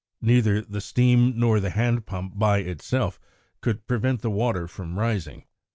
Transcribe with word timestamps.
Neither 0.23 0.61
the 0.63 0.81
steam 0.81 1.37
nor 1.37 1.59
the 1.59 1.69
hand 1.69 2.07
pump, 2.07 2.33
by 2.39 2.57
itself, 2.61 3.19
could 3.61 3.85
prevent 3.85 4.23
the 4.23 4.31
water 4.31 4.67
from 4.67 4.97
rising. 4.97 5.43